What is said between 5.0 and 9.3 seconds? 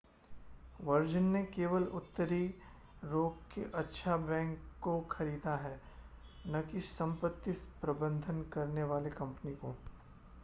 खरीदा है न कि संपत्ति प्रबंधन करने वाली